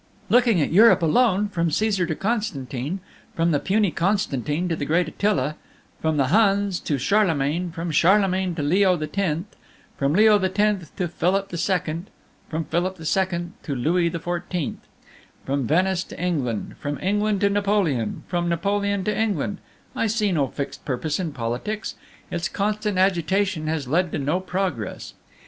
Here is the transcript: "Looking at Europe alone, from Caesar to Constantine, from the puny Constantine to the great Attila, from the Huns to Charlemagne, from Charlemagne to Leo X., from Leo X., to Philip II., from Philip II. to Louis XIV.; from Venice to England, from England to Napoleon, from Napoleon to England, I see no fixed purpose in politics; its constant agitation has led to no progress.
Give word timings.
"Looking 0.29 0.59
at 0.61 0.71
Europe 0.71 1.03
alone, 1.03 1.47
from 1.49 1.69
Caesar 1.69 2.07
to 2.07 2.15
Constantine, 2.15 3.01
from 3.35 3.51
the 3.51 3.59
puny 3.59 3.91
Constantine 3.91 4.67
to 4.67 4.75
the 4.75 4.83
great 4.83 5.07
Attila, 5.07 5.57
from 6.01 6.17
the 6.17 6.29
Huns 6.29 6.79
to 6.85 6.97
Charlemagne, 6.97 7.69
from 7.71 7.91
Charlemagne 7.91 8.55
to 8.55 8.63
Leo 8.63 8.99
X., 8.99 9.39
from 9.95 10.13
Leo 10.13 10.39
X., 10.39 10.89
to 10.95 11.07
Philip 11.07 11.53
II., 11.53 11.97
from 12.49 12.63
Philip 12.63 12.99
II. 12.99 13.49
to 13.61 13.75
Louis 13.75 14.09
XIV.; 14.09 14.77
from 15.45 15.67
Venice 15.67 16.03
to 16.05 16.19
England, 16.19 16.77
from 16.79 16.97
England 16.99 17.41
to 17.41 17.51
Napoleon, 17.51 18.23
from 18.27 18.49
Napoleon 18.49 19.03
to 19.03 19.15
England, 19.15 19.59
I 19.95 20.07
see 20.07 20.31
no 20.31 20.47
fixed 20.47 20.83
purpose 20.83 21.19
in 21.19 21.31
politics; 21.31 21.93
its 22.31 22.49
constant 22.49 22.97
agitation 22.97 23.67
has 23.67 23.87
led 23.87 24.11
to 24.13 24.17
no 24.17 24.39
progress. 24.39 25.13